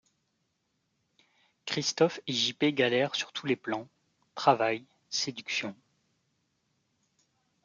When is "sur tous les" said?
3.13-3.55